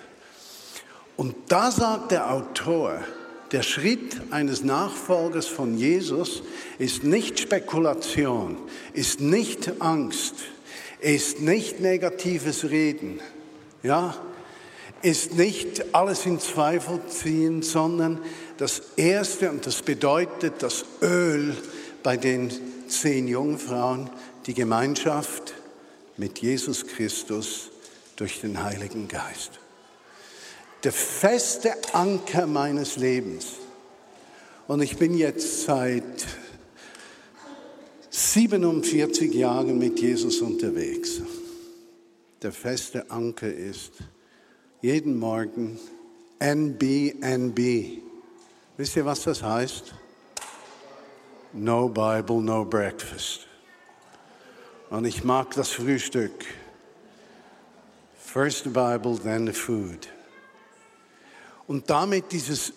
Und 1.18 1.36
da 1.50 1.70
sagt 1.70 2.12
der 2.12 2.32
Autor, 2.32 3.02
der 3.52 3.64
Schritt 3.64 4.22
eines 4.32 4.64
Nachfolgers 4.64 5.48
von 5.48 5.78
Jesus 5.78 6.44
ist 6.78 7.04
nicht 7.04 7.40
Spekulation, 7.40 8.58
ist 8.94 9.20
nicht 9.20 9.82
Angst, 9.82 10.36
ist 11.00 11.40
nicht 11.42 11.80
negatives 11.80 12.70
Reden, 12.70 13.20
ja, 13.84 14.16
ist 15.02 15.36
nicht 15.36 15.96
alles 15.96 16.26
in 16.26 16.40
Zweifel 16.40 17.00
ziehen, 17.08 17.62
sondern 17.64 18.20
das 18.58 18.82
Erste, 18.98 19.50
und 19.50 19.66
das 19.66 19.82
bedeutet 19.82 20.62
das 20.62 20.86
Öl 21.02 21.56
bei 22.04 22.18
den 22.18 22.52
zehn 22.88 23.28
Jungfrauen, 23.28 24.10
die 24.46 24.54
Gemeinschaft 24.54 25.54
mit 26.18 26.40
Jesus 26.40 26.86
Christus 26.86 27.72
durch 28.18 28.42
den 28.42 28.62
Heiligen 28.62 29.08
Geist. 29.08 29.52
Der 30.84 30.94
feste 30.94 31.74
Anker 31.94 32.48
meines 32.48 32.96
Lebens. 32.96 33.58
Und 34.68 34.82
ich 34.82 34.98
bin 34.98 35.18
jetzt 35.18 35.64
seit 35.64 36.26
47 38.10 39.34
Jahren 39.34 39.78
mit 39.78 40.00
Jesus 40.00 40.40
unterwegs. 40.40 41.22
Der 42.42 42.54
feste 42.54 43.12
Anker 43.12 43.54
ist 43.54 43.92
jeden 44.82 45.20
Morgen 45.20 45.78
NBNB. 46.40 48.02
Wisst 48.78 48.96
ihr, 48.96 49.04
was 49.04 49.24
das 49.24 49.44
heißt? 49.44 49.94
No 51.52 51.90
Bible, 51.90 52.42
no 52.42 52.64
breakfast. 52.64 53.48
Und 54.90 55.04
ich 55.04 55.26
mag 55.26 55.54
das 55.56 55.72
Frühstück. 55.72 56.46
First 58.18 58.64
the 58.64 58.70
Bible, 58.70 59.18
then 59.18 59.46
the 59.46 59.54
food. 59.54 60.08
Und 61.70 61.92
damit 61.92 62.32
dieses 62.32 62.74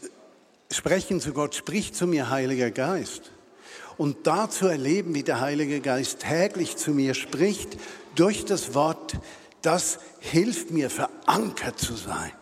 Sprechen 0.70 1.18
zu 1.22 1.32
Gott, 1.32 1.54
spricht 1.54 1.96
zu 1.96 2.06
mir 2.06 2.28
Heiliger 2.28 2.70
Geist. 2.70 3.32
Und 3.96 4.26
da 4.26 4.50
zu 4.50 4.66
erleben, 4.66 5.14
wie 5.14 5.22
der 5.22 5.40
Heilige 5.40 5.80
Geist 5.80 6.20
täglich 6.20 6.76
zu 6.76 6.90
mir 6.90 7.14
spricht, 7.14 7.78
durch 8.16 8.44
das 8.44 8.74
Wort, 8.74 9.14
das 9.62 9.98
hilft 10.20 10.72
mir, 10.72 10.90
verankert 10.90 11.78
zu 11.78 11.94
sein. 11.94 12.32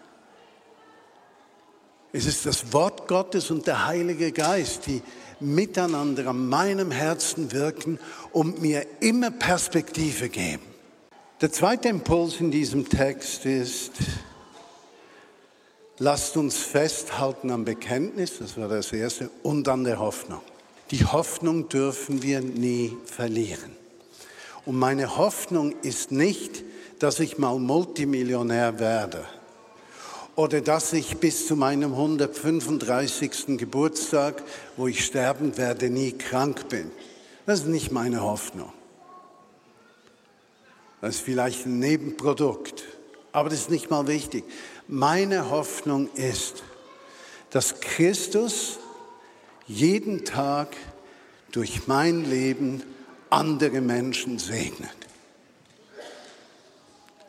Es 2.13 2.27
ist 2.27 2.47
das 2.47 2.73
Wort 2.73 3.07
Gottes 3.07 3.53
und 3.53 3.69
der 3.69 3.87
Heilige 3.87 4.33
Geist, 4.33 4.89
die 4.89 5.03
miteinander 5.39 6.27
an 6.27 6.49
meinem 6.49 6.91
Herzen 6.91 7.53
wirken 7.53 8.01
und 8.33 8.61
mir 8.61 8.85
immer 8.99 9.31
Perspektive 9.31 10.29
geben. 10.29 10.65
Der 11.43 11.53
zweite 11.53 11.87
Impuls 11.87 12.41
in 12.41 12.51
diesem 12.51 12.89
Text 12.89 13.47
ist, 13.47 13.93
lasst 16.01 16.37
uns 16.37 16.57
festhalten 16.57 17.51
am 17.53 17.65
Bekenntnis, 17.65 18.39
das 18.39 18.57
war 18.57 18.69
das 18.69 18.93
erste, 18.93 19.31
und 19.43 19.69
an 19.69 19.85
der 19.85 20.01
Hoffnung. 20.01 20.41
Die 20.91 21.05
Hoffnung 21.05 21.69
dürfen 21.69 22.23
wir 22.23 22.41
nie 22.41 22.97
verlieren. 23.05 23.77
Und 24.65 24.77
meine 24.77 25.17
Hoffnung 25.17 25.75
ist 25.83 26.11
nicht, 26.11 26.65
dass 26.99 27.21
ich 27.21 27.39
mal 27.39 27.59
Multimillionär 27.59 28.79
werde 28.81 29.25
oder 30.37 30.61
dass 30.61 30.93
ich 30.93 31.19
bis 31.19 31.47
zu 31.47 31.55
meinem 31.55 31.93
135. 31.93 33.59
Geburtstag, 33.59 34.43
wo 34.77 34.87
ich 34.87 35.05
sterben 35.05 35.57
werde, 35.57 35.91
nie 35.91 36.13
krank 36.13 36.69
bin. 36.69 36.91
Das 37.47 37.61
ist 37.61 37.67
nicht 37.67 37.93
meine 37.93 38.23
Hoffnung. 38.23 38.73
Das 41.01 41.17
ist 41.17 41.23
vielleicht 41.23 41.67
ein 41.67 41.79
Nebenprodukt, 41.79 42.85
aber 43.33 43.49
das 43.49 43.61
ist 43.61 43.71
nicht 43.71 43.91
mal 43.91 44.07
wichtig. 44.07 44.45
Meine 44.93 45.51
Hoffnung 45.51 46.09
ist, 46.15 46.65
dass 47.51 47.79
Christus 47.79 48.81
jeden 49.69 50.25
Tag 50.25 50.77
durch 51.53 51.87
mein 51.87 52.29
Leben 52.29 52.83
andere 53.31 53.83
Menschen 53.83 54.41
segnet. 54.41 54.91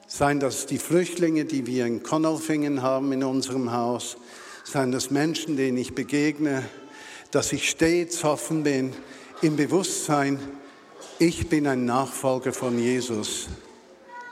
Seien 0.07 0.39
das 0.39 0.65
die 0.65 0.79
Flüchtlinge, 0.79 1.45
die 1.45 1.67
wir 1.67 1.85
in 1.85 2.01
Konolfingen 2.01 2.81
haben 2.81 3.11
in 3.11 3.23
unserem 3.23 3.71
Haus, 3.71 4.17
seien 4.63 4.91
das 4.91 5.11
Menschen, 5.11 5.55
denen 5.55 5.77
ich 5.77 5.93
begegne, 5.93 6.63
dass 7.29 7.53
ich 7.53 7.69
stets 7.69 8.23
offen 8.23 8.63
bin 8.63 8.91
im 9.43 9.55
Bewusstsein, 9.55 10.39
ich 11.19 11.47
bin 11.47 11.67
ein 11.67 11.85
Nachfolger 11.85 12.53
von 12.53 12.79
Jesus. 12.79 13.49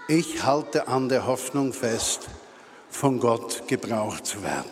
Ich 0.07 0.43
halte 0.43 0.87
an 0.87 1.09
der 1.09 1.27
Hoffnung 1.27 1.73
fest, 1.73 2.21
von 2.89 3.19
Gott 3.19 3.67
gebraucht 3.67 4.25
zu 4.25 4.43
werden. 4.43 4.71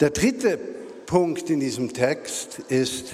Der 0.00 0.10
dritte 0.10 0.58
Punkt 1.06 1.48
in 1.50 1.60
diesem 1.60 1.92
Text 1.92 2.58
ist 2.68 3.12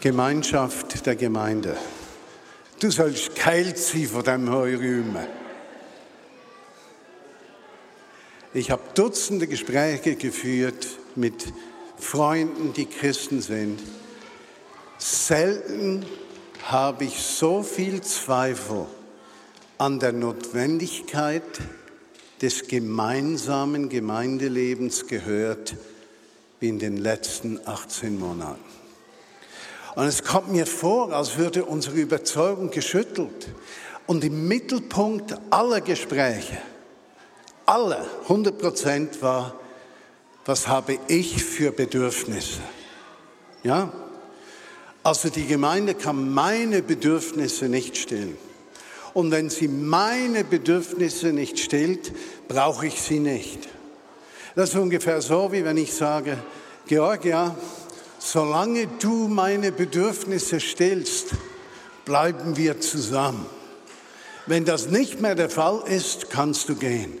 Gemeinschaft 0.00 1.06
der 1.06 1.16
Gemeinde. 1.16 1.76
Du 2.80 2.90
sollst 2.90 3.34
geheilt 3.34 3.78
sein 3.78 4.06
von 4.06 4.22
dem 4.22 4.50
Heurümen. 4.50 5.26
Ich 8.52 8.70
habe 8.70 8.82
Dutzende 8.94 9.46
Gespräche 9.46 10.16
geführt 10.16 10.86
mit 11.14 11.52
Freunden, 11.98 12.72
die 12.72 12.86
Christen 12.86 13.40
sind. 13.40 13.80
Selten 14.98 16.04
habe 16.64 17.04
ich 17.04 17.22
so 17.22 17.62
viel 17.62 18.00
Zweifel 18.00 18.86
an 19.78 20.00
der 20.00 20.12
Notwendigkeit 20.12 21.42
des 22.40 22.66
gemeinsamen 22.68 23.88
Gemeindelebens 23.88 25.06
gehört 25.06 25.76
wie 26.60 26.68
in 26.68 26.78
den 26.78 26.96
letzten 26.96 27.60
18 27.66 28.18
Monaten. 28.18 28.64
Und 29.94 30.04
es 30.04 30.24
kommt 30.24 30.52
mir 30.52 30.66
vor, 30.66 31.12
als 31.12 31.38
würde 31.38 31.64
unsere 31.64 31.96
Überzeugung 31.96 32.70
geschüttelt. 32.70 33.48
Und 34.06 34.22
im 34.24 34.46
Mittelpunkt 34.46 35.34
aller 35.50 35.80
Gespräche, 35.80 36.58
aller 37.64 38.06
100 38.24 38.58
Prozent 38.58 39.22
war, 39.22 39.58
was 40.44 40.68
habe 40.68 40.98
ich 41.08 41.42
für 41.42 41.72
Bedürfnisse? 41.72 42.60
Ja? 43.64 43.92
Also 45.02 45.28
die 45.28 45.46
Gemeinde 45.46 45.94
kann 45.94 46.32
meine 46.32 46.82
Bedürfnisse 46.82 47.68
nicht 47.68 47.96
stillen. 47.96 48.36
Und 49.16 49.30
wenn 49.30 49.48
sie 49.48 49.66
meine 49.66 50.44
Bedürfnisse 50.44 51.28
nicht 51.28 51.58
stillt, 51.58 52.12
brauche 52.48 52.88
ich 52.88 53.00
sie 53.00 53.18
nicht. 53.18 53.66
Das 54.54 54.68
ist 54.68 54.76
ungefähr 54.76 55.22
so, 55.22 55.52
wie 55.52 55.64
wenn 55.64 55.78
ich 55.78 55.94
sage, 55.94 56.36
Georgia, 56.86 57.56
solange 58.18 58.86
du 59.00 59.28
meine 59.28 59.72
Bedürfnisse 59.72 60.60
stillst, 60.60 61.28
bleiben 62.04 62.58
wir 62.58 62.78
zusammen. 62.82 63.46
Wenn 64.44 64.66
das 64.66 64.90
nicht 64.90 65.18
mehr 65.22 65.34
der 65.34 65.48
Fall 65.48 65.82
ist, 65.86 66.28
kannst 66.28 66.68
du 66.68 66.74
gehen. 66.74 67.16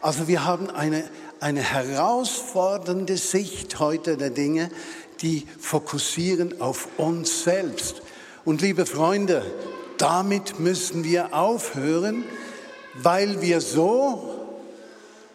Also 0.00 0.28
wir 0.28 0.46
haben 0.46 0.70
eine, 0.70 1.04
eine 1.40 1.60
herausfordernde 1.60 3.18
Sicht 3.18 3.78
heute 3.80 4.16
der 4.16 4.30
Dinge, 4.30 4.70
die 5.20 5.46
fokussieren 5.60 6.62
auf 6.62 6.88
uns 6.96 7.44
selbst. 7.44 8.00
Und 8.46 8.62
liebe 8.62 8.86
Freunde, 8.86 9.44
damit 10.02 10.58
müssen 10.58 11.04
wir 11.04 11.32
aufhören, 11.32 12.24
weil 12.94 13.40
wir 13.40 13.60
so 13.60 14.34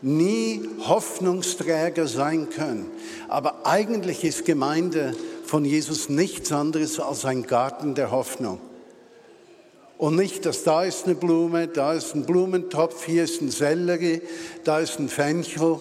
nie 0.02 0.62
Hoffnungsträger 0.86 2.06
sein 2.06 2.50
können. 2.50 2.92
Aber 3.30 3.66
eigentlich 3.66 4.26
ist 4.26 4.44
Gemeinde 4.44 5.16
von 5.46 5.64
Jesus 5.64 6.10
nichts 6.10 6.52
anderes 6.52 7.00
als 7.00 7.24
ein 7.24 7.44
Garten 7.44 7.96
der 7.96 8.12
Hoffnung. 8.12 8.60
Und 9.98 10.18
nicht, 10.18 10.46
dass 10.46 10.66
da 10.66 10.84
ist 10.84 11.06
eine 11.06 11.16
Blume, 11.16 11.70
da 11.70 11.94
ist 11.94 12.14
ein 12.14 12.26
Blumentopf, 12.26 13.06
hier 13.06 13.24
ist 13.24 13.42
ein 13.42 13.50
Sellerie, 13.50 14.22
da 14.66 14.80
ist 14.80 15.00
ein 15.00 15.08
Fenchel 15.08 15.80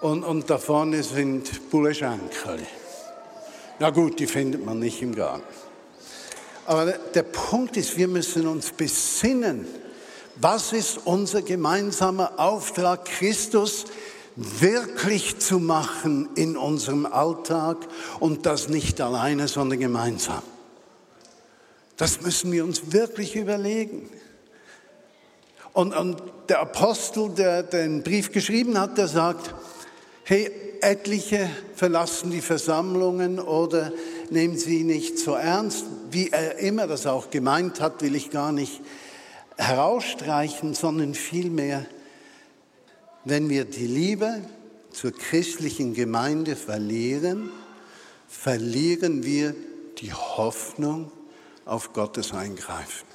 und, 0.00 0.24
und 0.24 0.48
da 0.48 0.56
vorne 0.56 1.02
sind 1.02 1.70
Bulleschenkel. 1.70 2.60
Na 3.78 3.90
gut, 3.90 4.18
die 4.18 4.26
findet 4.26 4.64
man 4.64 4.78
nicht 4.78 5.02
im 5.02 5.14
Garten. 5.14 5.69
Aber 6.66 6.92
der 6.92 7.22
Punkt 7.22 7.76
ist, 7.76 7.96
wir 7.96 8.08
müssen 8.08 8.46
uns 8.46 8.70
besinnen, 8.70 9.66
was 10.36 10.72
ist 10.72 11.00
unser 11.04 11.42
gemeinsamer 11.42 12.38
Auftrag, 12.38 13.04
Christus 13.04 13.86
wirklich 14.36 15.38
zu 15.38 15.58
machen 15.58 16.30
in 16.34 16.56
unserem 16.56 17.04
Alltag 17.04 17.76
und 18.20 18.46
das 18.46 18.68
nicht 18.68 19.00
alleine, 19.00 19.48
sondern 19.48 19.78
gemeinsam? 19.78 20.42
Das 21.96 22.22
müssen 22.22 22.50
wir 22.52 22.64
uns 22.64 22.92
wirklich 22.92 23.36
überlegen. 23.36 24.08
Und, 25.72 25.94
und 25.94 26.22
der 26.48 26.60
Apostel, 26.60 27.28
der 27.30 27.62
den 27.62 28.02
Brief 28.02 28.32
geschrieben 28.32 28.78
hat, 28.78 28.96
der 28.96 29.08
sagt, 29.08 29.54
hey, 30.24 30.50
etliche 30.80 31.50
verlassen 31.74 32.30
die 32.30 32.40
Versammlungen 32.40 33.38
oder 33.38 33.92
nehmen 34.30 34.56
sie 34.56 34.84
nicht 34.84 35.18
so 35.18 35.34
ernst. 35.34 35.84
Wie 36.10 36.30
er 36.30 36.58
immer 36.58 36.86
das 36.86 37.06
auch 37.06 37.30
gemeint 37.30 37.80
hat, 37.80 38.02
will 38.02 38.14
ich 38.14 38.30
gar 38.30 38.52
nicht 38.52 38.80
herausstreichen, 39.56 40.74
sondern 40.74 41.14
vielmehr, 41.14 41.86
wenn 43.24 43.48
wir 43.48 43.64
die 43.64 43.86
Liebe 43.86 44.42
zur 44.90 45.12
christlichen 45.12 45.94
Gemeinde 45.94 46.56
verlieren, 46.56 47.50
verlieren 48.28 49.24
wir 49.24 49.54
die 49.98 50.12
Hoffnung 50.12 51.12
auf 51.64 51.92
Gottes 51.92 52.32
Eingreifen. 52.32 53.06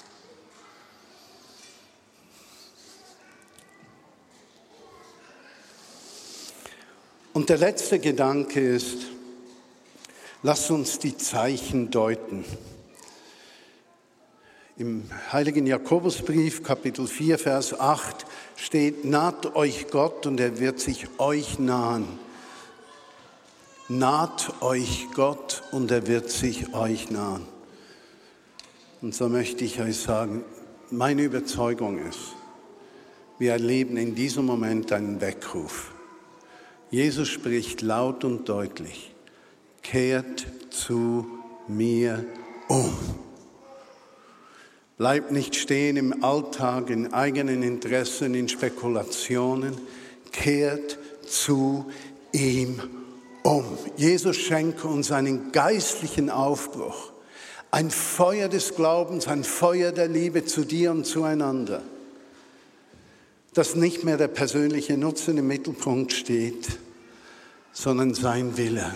Und 7.33 7.49
der 7.49 7.57
letzte 7.57 7.99
Gedanke 7.99 8.61
ist, 8.61 9.07
lass 10.41 10.69
uns 10.69 10.99
die 10.99 11.17
Zeichen 11.17 11.91
deuten. 11.91 12.45
Im 14.77 15.03
heiligen 15.31 15.65
Jakobusbrief, 15.65 16.61
Kapitel 16.61 17.07
4, 17.07 17.39
Vers 17.39 17.79
8 17.79 18.25
steht, 18.57 19.05
naht 19.05 19.55
euch 19.55 19.87
Gott 19.89 20.25
und 20.25 20.37
er 20.37 20.59
wird 20.59 20.81
sich 20.81 21.07
euch 21.17 21.59
nahen. 21.59 22.05
Naht 23.87 24.61
euch 24.61 25.07
Gott 25.15 25.63
und 25.71 25.91
er 25.91 26.07
wird 26.07 26.29
sich 26.29 26.73
euch 26.73 27.09
nahen. 27.09 27.45
Und 29.01 29.15
so 29.15 29.29
möchte 29.29 29.63
ich 29.63 29.79
euch 29.79 29.95
sagen, 29.95 30.43
meine 30.91 31.21
Überzeugung 31.21 31.97
ist, 31.97 32.35
wir 33.39 33.53
erleben 33.53 33.95
in 33.95 34.13
diesem 34.13 34.45
Moment 34.45 34.91
einen 34.91 35.21
Weckruf. 35.21 35.93
Jesus 36.91 37.29
spricht 37.29 37.81
laut 37.81 38.25
und 38.25 38.49
deutlich, 38.49 39.15
kehrt 39.81 40.45
zu 40.69 41.25
mir 41.69 42.25
um. 42.67 43.24
Bleibt 44.97 45.31
nicht 45.31 45.55
stehen 45.55 45.97
im 45.97 46.23
Alltag, 46.23 46.89
in 46.89 47.13
eigenen 47.13 47.63
Interessen, 47.63 48.33
in 48.33 48.47
Spekulationen. 48.47 49.77
Kehrt 50.31 50.97
zu 51.27 51.91
ihm 52.31 52.81
um. 53.43 53.65
Jesus 53.97 54.37
schenke 54.37 54.87
uns 54.87 55.11
einen 55.11 55.51
geistlichen 55.51 56.29
Aufbruch, 56.29 57.11
ein 57.71 57.91
Feuer 57.91 58.47
des 58.47 58.75
Glaubens, 58.75 59.27
ein 59.27 59.43
Feuer 59.43 59.91
der 59.91 60.07
Liebe 60.07 60.45
zu 60.45 60.63
dir 60.63 60.91
und 60.91 61.05
zueinander, 61.05 61.83
dass 63.53 63.75
nicht 63.75 64.05
mehr 64.05 64.17
der 64.17 64.29
persönliche 64.29 64.97
Nutzen 64.97 65.37
im 65.37 65.47
Mittelpunkt 65.47 66.13
steht, 66.13 66.79
sondern 67.73 68.13
sein 68.13 68.55
Wille. 68.55 68.93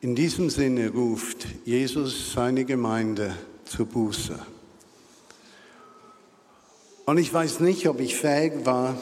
In 0.00 0.16
diesem 0.16 0.50
Sinne 0.50 0.90
ruft 0.90 1.46
Jesus 1.64 2.32
seine 2.32 2.64
Gemeinde 2.64 3.34
zur 3.64 3.86
Buße. 3.86 4.53
Und 7.06 7.18
ich 7.18 7.32
weiß 7.32 7.60
nicht, 7.60 7.86
ob 7.88 8.00
ich 8.00 8.16
fähig 8.16 8.64
war, 8.64 8.96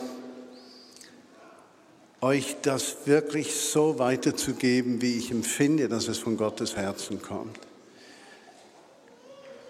euch 2.20 2.56
das 2.62 2.96
wirklich 3.06 3.54
so 3.54 3.98
weiterzugeben, 3.98 5.00
wie 5.02 5.18
ich 5.18 5.30
empfinde, 5.30 5.88
dass 5.88 6.08
es 6.08 6.18
von 6.18 6.36
Gottes 6.36 6.76
Herzen 6.76 7.22
kommt. 7.22 7.58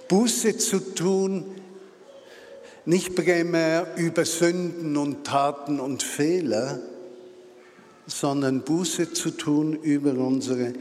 Buße 0.09 0.57
zu 0.59 0.81
tun, 0.95 1.45
nicht 2.85 3.15
primär 3.15 3.95
über 3.97 4.25
Sünden 4.25 4.97
und 4.97 5.25
Taten 5.25 5.79
und 5.81 6.03
Fehler, 6.03 6.81
sondern 8.07 8.63
Buße 8.63 9.13
zu 9.13 9.31
tun 9.31 9.75
über 9.75 10.13
unsere 10.13 10.73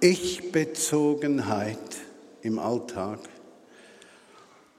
Ich-Bezogenheit 0.00 1.78
im 2.42 2.58
Alltag 2.58 3.20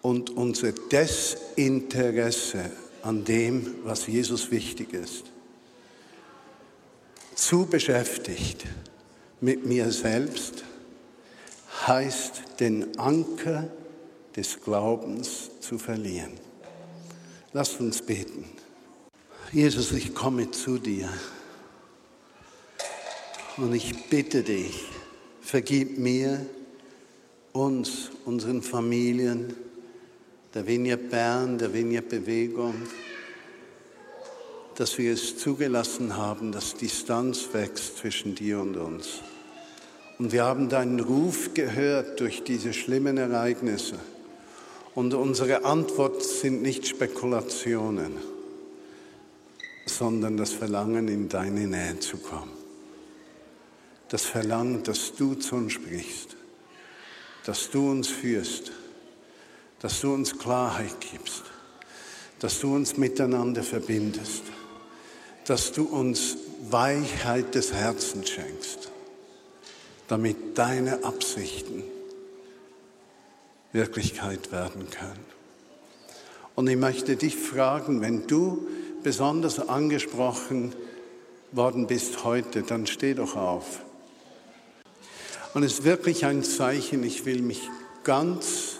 und 0.05 0.29
unser 0.37 0.71
Desinteresse 0.71 2.69
an 3.01 3.25
dem, 3.25 3.77
was 3.85 4.05
Jesus 4.05 4.51
wichtig 4.51 4.93
ist. 4.93 5.23
Zu 7.33 7.65
beschäftigt 7.65 8.65
mit 9.41 9.65
mir 9.65 9.91
selbst 9.91 10.63
heißt 11.87 12.43
den 12.59 12.99
Anker 12.99 13.67
des 14.35 14.61
Glaubens 14.61 15.49
zu 15.59 15.79
verlieren. 15.79 16.33
Lass 17.51 17.73
uns 17.77 18.03
beten. 18.03 18.45
Jesus, 19.51 19.91
ich 19.91 20.13
komme 20.13 20.51
zu 20.51 20.77
dir. 20.77 21.09
Und 23.57 23.73
ich 23.73 24.07
bitte 24.11 24.43
dich, 24.43 24.83
vergib 25.41 25.97
mir, 25.97 26.45
uns, 27.53 28.11
unseren 28.25 28.61
Familien, 28.61 29.64
der 30.55 30.65
Vineyard 30.65 31.09
Bern, 31.11 31.59
der 31.59 31.73
Vineyard 31.73 32.09
Bewegung, 32.09 32.73
dass 34.75 34.97
wir 34.97 35.13
es 35.13 35.37
zugelassen 35.37 36.17
haben, 36.17 36.51
dass 36.51 36.75
Distanz 36.75 37.49
wächst 37.53 37.97
zwischen 37.97 38.33
dir 38.33 38.59
und 38.59 38.75
uns. 38.75 39.21
Und 40.17 40.31
wir 40.31 40.45
haben 40.45 40.69
deinen 40.69 40.99
Ruf 40.99 41.53
gehört 41.53 42.19
durch 42.19 42.43
diese 42.43 42.73
schlimmen 42.73 43.17
Ereignisse. 43.17 43.99
Und 44.95 45.13
unsere 45.13 45.65
Antwort 45.65 46.23
sind 46.23 46.63
nicht 46.63 46.87
Spekulationen, 46.87 48.13
sondern 49.85 50.37
das 50.37 50.53
Verlangen, 50.53 51.09
in 51.09 51.29
deine 51.29 51.67
Nähe 51.67 51.99
zu 51.99 52.17
kommen 52.17 52.65
das 54.09 54.23
Verlangen, 54.23 54.83
dass 54.83 55.15
du 55.15 55.35
zu 55.35 55.55
uns 55.55 55.73
sprichst, 55.73 56.35
dass 57.45 57.69
du 57.69 57.89
uns 57.91 58.07
führst, 58.07 58.71
dass 59.79 60.01
du 60.01 60.13
uns 60.13 60.37
Klarheit 60.37 60.95
gibst, 60.99 61.43
dass 62.39 62.59
du 62.59 62.73
uns 62.73 62.97
miteinander 62.97 63.63
verbindest, 63.63 64.43
dass 65.45 65.71
du 65.71 65.83
uns 65.83 66.37
Weichheit 66.69 67.55
des 67.55 67.73
Herzens 67.73 68.29
schenkst, 68.29 68.91
damit 70.07 70.57
deine 70.57 71.03
Absichten 71.03 71.83
Wirklichkeit 73.71 74.51
werden 74.51 74.89
können. 74.89 75.25
Und 76.55 76.67
ich 76.67 76.77
möchte 76.77 77.17
dich 77.17 77.35
fragen, 77.35 78.01
wenn 78.01 78.27
du 78.27 78.67
besonders 79.03 79.59
angesprochen 79.59 80.73
worden 81.51 81.85
bist 81.87 82.23
heute, 82.23 82.63
dann 82.63 82.87
steh 82.87 83.13
doch 83.13 83.35
auf 83.35 83.81
und 85.55 85.63
es 85.63 85.75
ist 85.75 85.83
wirklich 85.85 86.25
ein 86.25 86.43
Zeichen, 86.43 87.01
ich 87.05 87.23
will 87.23 87.41
mich 87.41 87.69
ganz 88.03 88.74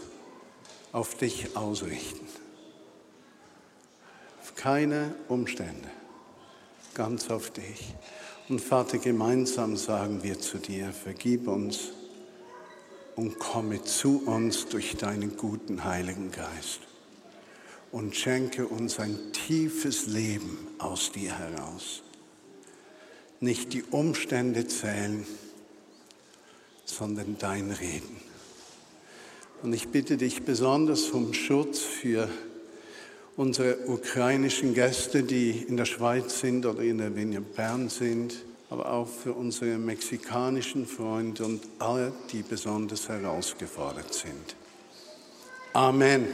auf 0.95 1.15
dich 1.15 1.58
ausrichten. 1.58 2.25
Auf 4.41 4.55
keine 4.55 5.13
Umstände, 5.27 5.89
ganz 6.93 7.29
auf 7.29 7.49
dich. 7.49 7.93
Und 8.47 8.62
Vater, 8.62 8.97
gemeinsam 8.99 9.75
sagen 9.75 10.23
wir 10.23 10.39
zu 10.39 10.58
dir, 10.58 10.93
vergib 10.93 11.49
uns 11.49 11.89
und 13.17 13.39
komme 13.39 13.84
zu 13.84 14.23
uns 14.25 14.67
durch 14.67 14.95
deinen 14.95 15.36
guten 15.36 15.84
Heiligen 15.84 16.31
Geist 16.31 16.79
und 17.91 18.15
schenke 18.15 18.65
uns 18.65 18.97
ein 18.97 19.34
tiefes 19.34 20.08
Leben 20.08 20.58
aus 20.79 21.12
dir 21.12 21.38
heraus. 21.38 22.03
Nicht 23.41 23.73
die 23.73 23.84
Umstände 23.84 24.65
zählen, 24.65 25.27
sondern 26.86 27.38
dein 27.38 27.71
Reden. 27.71 28.35
Und 29.65 29.73
ich 29.73 29.88
bitte 29.88 30.15
dich 30.15 30.43
besonders 30.43 31.10
um 31.10 31.34
Schutz 31.34 31.80
für 31.80 32.30
unsere 33.36 33.88
ukrainischen 33.88 34.75
Gäste, 34.75 35.23
die 35.23 35.65
in 35.67 35.75
der 35.75 35.86
Schweiz 35.86 36.39
sind 36.39 36.67
oder 36.67 36.84
in 36.84 36.99
der 36.99 37.15
Vinia 37.15 37.39
Bern 37.39 37.89
sind, 37.89 38.36
aber 38.69 38.91
auch 38.91 39.08
für 39.08 39.34
unsere 39.34 39.80
mexikanischen 39.80 40.86
Freunde 40.86 41.45
und 41.45 41.62
alle, 41.80 42.13
die 42.32 42.43
besonders 42.43 43.10
herausgefordert 43.10 44.13
sind. 44.13 44.56
Amen. 45.73 46.28